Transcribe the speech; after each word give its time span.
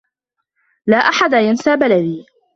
لا 0.87 0.97
أحد 0.97 1.33
ينسى 1.33 1.75
بلدي. 1.75 2.25